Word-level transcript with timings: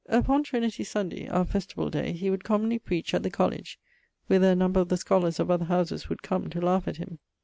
Upon 0.09 0.41
Trinity 0.43 0.83
Sunday 0.83 1.27
(our 1.29 1.45
festival 1.45 1.91
day) 1.91 2.13
he 2.13 2.31
would 2.31 2.43
commonly 2.43 2.79
preach 2.79 3.13
at 3.13 3.21
the 3.21 3.29
Colledge, 3.29 3.77
whither 4.25 4.53
a 4.53 4.55
number 4.55 4.79
of 4.79 4.89
the 4.89 4.97
scholars 4.97 5.39
of 5.39 5.51
other 5.51 5.65
howses 5.65 6.09
would 6.09 6.23
come, 6.23 6.49
to 6.49 6.59
laugh 6.59 6.87
at 6.87 6.97
him. 6.97 7.19